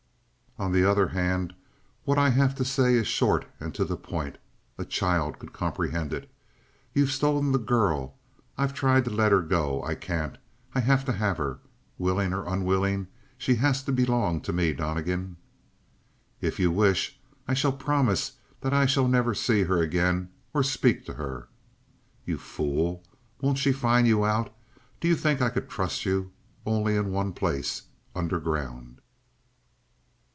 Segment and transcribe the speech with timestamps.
[0.59, 1.55] "On the other hand,
[2.03, 4.37] what I have to say is short and to the point.
[4.77, 6.29] A child could comprehend it.
[6.93, 8.15] You've stolen the girl.
[8.59, 9.81] I tried to let her go.
[9.83, 10.37] I can't.
[10.75, 11.59] I have to have her.
[11.97, 13.07] Willing or unwilling
[13.39, 15.37] she has to belong to me, Donnegan."
[16.41, 21.05] "If you wish, I shall promise that I shall never see her again or speak
[21.07, 21.47] to her."
[22.23, 23.01] "You fool'
[23.39, 24.53] Won't she find you out?
[24.99, 26.29] Do you think I could trust you?
[26.67, 27.83] Only in one place
[28.13, 28.99] underground."